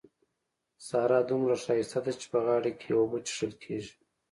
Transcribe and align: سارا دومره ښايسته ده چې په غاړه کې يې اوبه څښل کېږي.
سارا 0.87 1.19
دومره 1.29 1.55
ښايسته 1.63 1.99
ده 2.05 2.11
چې 2.19 2.25
په 2.33 2.39
غاړه 2.45 2.71
کې 2.79 2.87
يې 2.91 2.95
اوبه 2.99 3.17
څښل 3.27 3.53
کېږي. 3.63 3.93